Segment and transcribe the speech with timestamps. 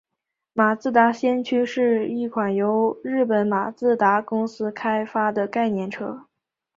[0.53, 6.25] 马自达先驱是一款由日本马自达公司开发的概念车。